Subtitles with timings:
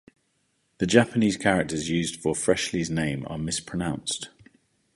[0.79, 4.29] The Japanese characters used for Frehley's name are mispronounced.